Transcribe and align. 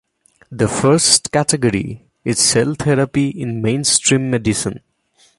The 0.49 0.67
first 0.67 1.31
category 1.31 2.03
is 2.25 2.39
cell 2.39 2.73
therapy 2.73 3.29
in 3.29 3.61
mainstream 3.61 4.31
medicine. 4.31 4.79